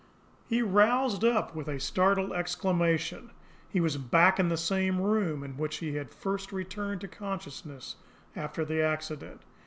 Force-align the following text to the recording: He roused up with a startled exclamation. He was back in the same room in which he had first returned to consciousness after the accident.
He 0.47 0.63
roused 0.63 1.23
up 1.23 1.53
with 1.53 1.67
a 1.67 1.79
startled 1.79 2.33
exclamation. 2.33 3.29
He 3.69 3.79
was 3.79 3.97
back 3.97 4.39
in 4.39 4.49
the 4.49 4.57
same 4.57 4.99
room 4.99 5.43
in 5.43 5.57
which 5.57 5.77
he 5.77 5.93
had 5.93 6.09
first 6.11 6.51
returned 6.51 7.01
to 7.01 7.07
consciousness 7.07 7.97
after 8.35 8.65
the 8.65 8.81
accident. 8.81 9.41